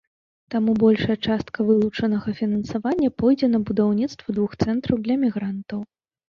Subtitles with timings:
[0.51, 5.79] Таму большая частка вылучанага фінансавання пойдзе на будаўніцтва двух цэнтраў для мігрантаў.